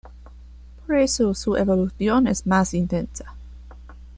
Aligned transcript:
Por 0.87 0.95
eso 0.95 1.31
su 1.35 1.55
evolución 1.57 2.25
es 2.25 2.47
más 2.47 2.73
intensa. 2.73 3.35